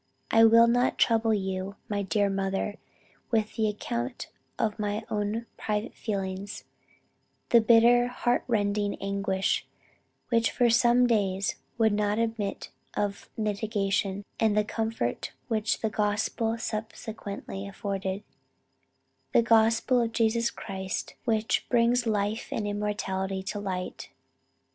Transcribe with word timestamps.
I 0.31 0.45
will 0.45 0.65
not 0.65 0.97
trouble 0.97 1.31
you, 1.35 1.75
my 1.87 2.01
dear 2.01 2.27
mother, 2.27 2.79
with 3.29 3.55
an 3.59 3.67
account 3.67 4.29
of 4.57 4.79
my 4.79 5.03
own 5.11 5.45
private 5.59 5.93
feelings 5.93 6.63
the 7.49 7.61
bitter, 7.61 8.07
heart 8.07 8.43
rending 8.47 8.95
anguish, 8.95 9.67
which 10.29 10.49
for 10.49 10.71
some 10.71 11.05
days 11.05 11.57
would 11.77 11.93
not 11.93 12.17
admit 12.17 12.71
of 12.97 13.29
mitigation, 13.37 14.25
and 14.39 14.57
the 14.57 14.63
comfort 14.63 15.33
which 15.49 15.81
the 15.81 15.89
Gospel 15.91 16.57
subsequently 16.57 17.67
afforded, 17.67 18.23
the 19.33 19.43
Gospel 19.43 20.01
of 20.01 20.13
Jesus 20.13 20.49
Christ 20.49 21.13
which 21.25 21.69
brings 21.69 22.07
life 22.07 22.47
and 22.51 22.67
immortality 22.67 23.43
to 23.43 23.59
light." 23.59 24.09